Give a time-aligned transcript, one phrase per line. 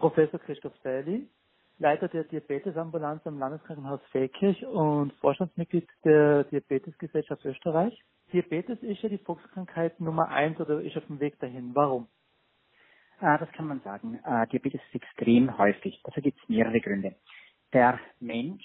[0.00, 1.28] Professor Christoph Seili,
[1.78, 8.02] Leiter der Diabetesambulanz am Landeskrankenhaus Feldkirch und Vorstandsmitglied der Diabetesgesellschaft Österreich.
[8.32, 11.74] Diabetes ist ja die Volkskrankheit Nummer eins oder ist auf dem Weg dahin.
[11.74, 12.08] Warum?
[13.20, 14.18] Äh, das kann man sagen.
[14.24, 16.00] Äh, Diabetes ist extrem häufig.
[16.02, 17.14] Dafür gibt es mehrere Gründe.
[17.74, 18.64] Der Mensch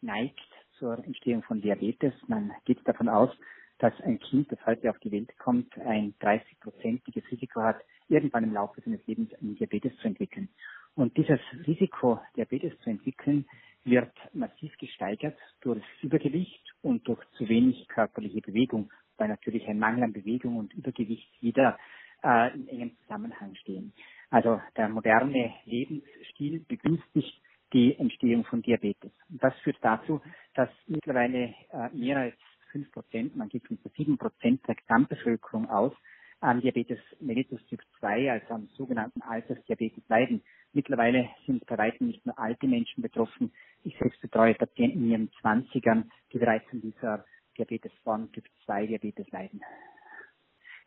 [0.00, 0.40] neigt
[0.80, 2.14] zur Entstehung von Diabetes.
[2.26, 3.30] Man geht davon aus,
[3.78, 8.54] dass ein Kind, das heute auf die Welt kommt, ein 30-prozentiges Risiko hat, irgendwann im
[8.54, 10.48] Laufe seines Lebens einen Diabetes zu entwickeln.
[10.94, 13.46] Und dieses Risiko, Diabetes zu entwickeln,
[13.84, 20.04] wird massiv gesteigert durch Übergewicht und durch zu wenig körperliche Bewegung, weil natürlich ein Mangel
[20.04, 21.78] an Bewegung und Übergewicht wieder
[22.22, 23.92] äh, in engem Zusammenhang stehen.
[24.30, 27.40] Also der moderne Lebensstil begünstigt
[27.72, 29.10] die Entstehung von Diabetes.
[29.28, 30.20] Und das führt dazu,
[30.54, 32.36] dass mittlerweile äh, mehr als
[32.74, 35.92] fünf Prozent, man geht von sieben Prozent der Gesamtbevölkerung aus,
[36.40, 40.42] an Diabetes mellitus Typ 2, also am sogenannten Altersdiabetes leiden.
[40.72, 43.52] Mittlerweile sind bei weitem nicht nur alte Menschen betroffen.
[43.84, 47.24] Ich selbst betreue Patienten in ihren Zwanzigern, die bereits an dieser
[47.56, 49.60] Diabetesform Typ 2 Diabetes leiden.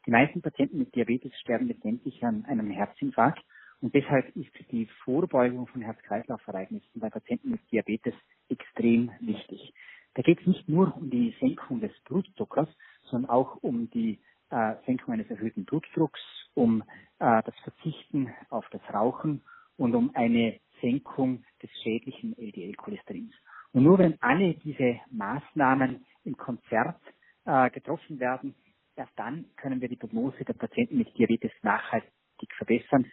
[0.05, 3.41] Die meisten Patienten mit Diabetes sterben letztendlich an einem Herzinfarkt
[3.79, 8.13] und deshalb ist die Vorbeugung von Herz-Kreislauf-Ereignissen bei Patienten mit Diabetes
[8.49, 9.73] extrem wichtig.
[10.17, 12.67] Da geht es nicht nur um die Senkung des Blutzuckers,
[13.03, 16.19] sondern auch um die äh, Senkung eines erhöhten Blutdrucks,
[16.55, 16.81] um
[17.19, 19.43] äh, das Verzichten auf das Rauchen
[19.77, 23.31] und um eine Senkung des schädlichen LDL-Cholesterins.
[23.73, 26.99] Und nur wenn alle diese Maßnahmen im Konzert
[27.45, 28.55] äh, getroffen werden,
[28.95, 33.05] erst dann können wir die Prognose der Patienten mit Diabetes nachhaltig verbessern.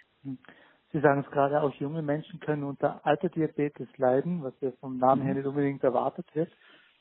[0.90, 5.20] Sie sagen es gerade, auch junge Menschen können unter Alterdiabetes leiden, was ja vom Namen
[5.20, 5.40] her mhm.
[5.40, 6.50] nicht unbedingt erwartet wird.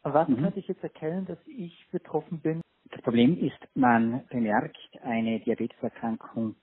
[0.03, 0.41] Was mhm.
[0.41, 2.61] könnte ich jetzt erkennen, dass ich betroffen bin?
[2.91, 6.55] Das Problem ist, man bemerkt eine Diabeteserkrankung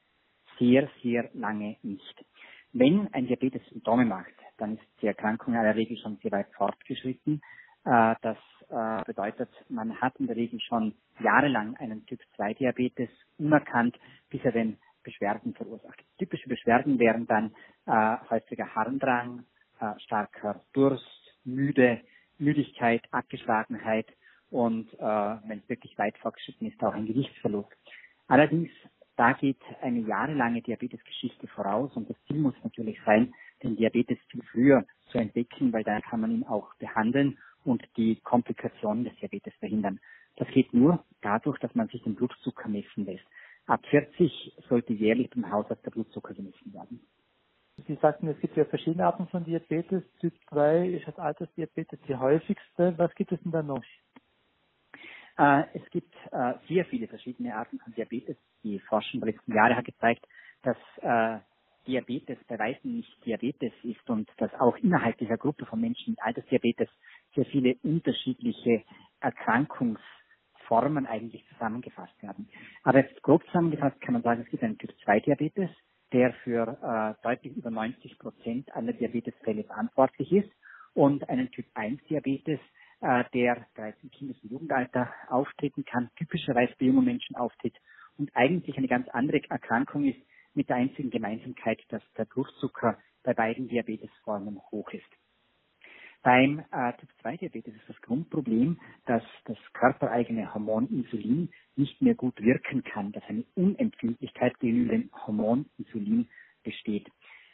[0.58, 2.24] sehr, sehr lange nicht.
[2.72, 6.52] Wenn ein Diabetes Symptome macht, dann ist die Erkrankung in der Regel schon sehr weit
[6.52, 7.40] fortgeschritten.
[7.84, 8.36] Äh, das
[8.68, 13.08] äh, bedeutet, man hat in der Regel schon jahrelang einen Typ 2 Diabetes
[13.38, 13.98] unerkannt,
[14.28, 16.04] bis er den Beschwerden verursacht.
[16.18, 17.54] Typische Beschwerden wären dann
[17.86, 19.44] äh, häufiger Harndrang,
[19.96, 22.02] starker Durst, müde,
[22.40, 24.06] Müdigkeit, Abgeschlagenheit
[24.50, 27.70] und äh, wenn es wirklich weit fortgeschritten ist, auch ein Gewichtsverlust.
[28.26, 28.70] Allerdings,
[29.16, 34.42] da geht eine jahrelange Diabetesgeschichte voraus und das Ziel muss natürlich sein, den Diabetes viel
[34.50, 39.52] früher zu entwickeln, weil dann kann man ihn auch behandeln und die Komplikationen des Diabetes
[39.58, 40.00] verhindern.
[40.36, 43.24] Das geht nur dadurch, dass man sich den Blutzucker messen lässt.
[43.66, 47.00] Ab 40 sollte jährlich beim Hausarzt der Blutzucker gemessen werden.
[47.86, 50.02] Sie sagten, es gibt ja verschiedene Arten von Diabetes.
[50.20, 52.94] Typ 2 ist als Altersdiabetes die häufigste.
[52.96, 53.82] Was gibt es denn da noch?
[55.38, 58.36] Äh, es gibt äh, sehr viele verschiedene Arten von Diabetes.
[58.62, 60.26] Die Forschung der letzten Jahre hat gezeigt,
[60.62, 61.38] dass äh,
[61.86, 66.22] Diabetes bei weitem nicht Diabetes ist und dass auch innerhalb dieser Gruppe von Menschen mit
[66.22, 66.88] Altersdiabetes
[67.34, 68.84] sehr viele unterschiedliche
[69.20, 72.48] Erkrankungsformen eigentlich zusammengefasst werden.
[72.82, 75.70] Aber jetzt grob zusammengefasst kann man sagen, es gibt einen Typ 2 Diabetes,
[76.12, 80.50] der für äh, deutlich über 90 Prozent aller Diabetesfälle verantwortlich ist
[80.94, 82.60] und einen Typ 1 Diabetes,
[83.00, 87.76] äh, der bereits im Kindes- und Jugendalter auftreten kann, typischerweise bei jungen Menschen auftritt
[88.18, 90.20] und eigentlich eine ganz andere Erkrankung ist,
[90.54, 95.19] mit der einzigen Gemeinsamkeit, dass der Blutzucker bei beiden Diabetesformen hoch ist.
[96.22, 102.14] Beim äh, Typ 2 Diabetes ist das Grundproblem, dass das körpereigene Hormon Insulin nicht mehr
[102.14, 106.28] gut wirken kann, dass eine Unempfindlichkeit gegenüber dem Hormon Insulin
[106.62, 107.10] besteht.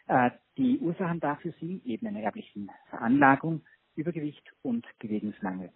[0.08, 3.62] Äh, die Ursachen dafür sind eben eine erbliche Veranlagung,
[3.94, 5.70] Übergewicht und Bewegungsmangel.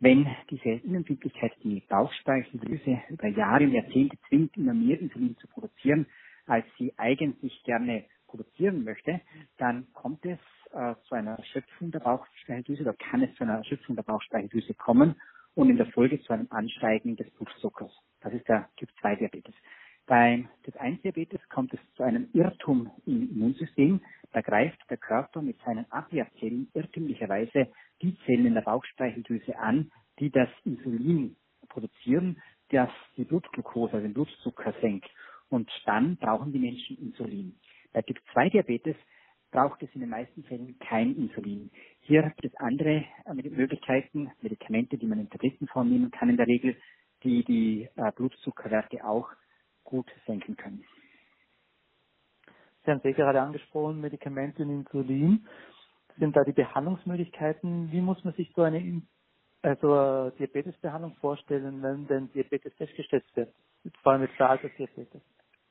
[0.00, 6.06] Wenn diese Unempfindlichkeit die Bauchspeicheldrüse über Jahre und Jahrzehnte zwingt, immer mehr Insulin zu produzieren,
[6.46, 9.20] als sie eigentlich gerne produzieren möchte,
[9.58, 10.38] dann kommt es
[10.74, 15.14] äh, zu einer Erschöpfung der Bauchspeicheldrüse oder kann es zu einer Erschöpfung der Bauchspeicheldrüse kommen
[15.54, 17.92] und in der Folge zu einem Ansteigen des Blutzuckers.
[18.20, 19.54] Das ist der Typ 2 Diabetes.
[20.06, 24.00] Beim Typ 1 Diabetes kommt es zu einem Irrtum im Immunsystem.
[24.32, 27.68] Da greift der Körper mit seinen Abwehrzellen irrtümlicherweise
[28.02, 31.36] die Zellen in der Bauchspeicheldrüse an, die das Insulin
[31.68, 35.08] produzieren, das die Blutglucose, also den Blutzucker senkt.
[35.48, 37.58] Und dann brauchen die Menschen Insulin.
[37.92, 38.96] Bei Typ 2 Diabetes
[39.54, 41.70] braucht es in den meisten Fällen kein Insulin.
[42.00, 46.48] Hier gibt es andere äh, Möglichkeiten, Medikamente, die man in Tablettenform nehmen kann in der
[46.48, 46.76] Regel,
[47.22, 49.28] die die äh, Blutzuckerwerte auch
[49.84, 50.84] gut senken können.
[52.84, 55.46] Sie haben es eh gerade angesprochen, Medikamente und Insulin.
[56.18, 57.92] Sind da die Behandlungsmöglichkeiten?
[57.92, 59.02] Wie muss man sich so eine
[59.62, 63.54] also Diabetesbehandlung vorstellen, wenn denn Diabetes festgestellt wird?
[64.02, 65.22] Vor allem mit Altersdiabetes.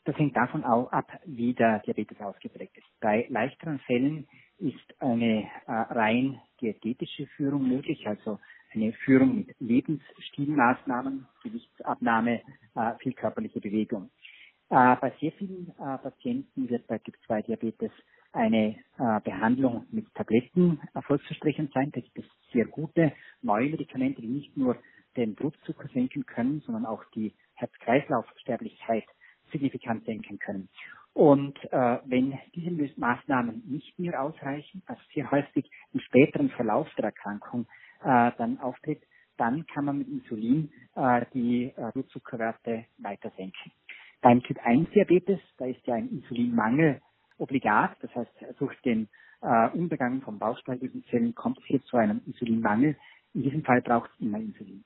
[0.05, 2.88] Das hängt davon auch ab, wie der Diabetes ausgeprägt ist.
[3.00, 4.27] Bei leichteren Fällen
[4.57, 8.39] ist eine äh, rein diätetische Führung möglich, also
[8.73, 12.41] eine Führung mit Lebensstilmaßnahmen, Gewichtsabnahme,
[12.75, 14.09] äh, viel körperliche Bewegung.
[14.69, 17.91] Äh, bei sehr vielen äh, Patienten wird bei Typ 2 Diabetes
[18.33, 21.91] eine äh, Behandlung mit Tabletten erfolgsversprechend sein.
[21.94, 24.77] Da gibt es sehr gute neue Medikamente, die nicht nur
[25.15, 29.05] den Blutzucker senken können, sondern auch die Herz-Kreislauf-Sterblichkeit
[29.53, 30.67] signifikant senken können.
[31.13, 37.05] Und äh, wenn diese Maßnahmen nicht mehr ausreichen, also sehr häufig im späteren Verlauf der
[37.05, 37.67] Erkrankung
[38.03, 39.03] äh, dann auftritt,
[39.38, 43.71] dann kann man mit Insulin äh, die äh, Blutzuckerwerte weiter senken.
[44.21, 47.01] Beim Typ 1 Diabetes, da ist ja ein Insulinmangel
[47.38, 49.07] obligat, das heißt durch den
[49.41, 52.95] äh, Umgang von Bauchspeicheldrüsenzellen kommt es hier zu einem Insulinmangel.
[53.33, 54.83] In diesem Fall braucht es immer Insulin.